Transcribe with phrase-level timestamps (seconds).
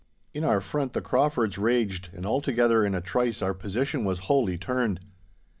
[0.33, 4.57] In our front the Craufords raged, and altogether in a trice our position was wholly
[4.57, 4.99] turned.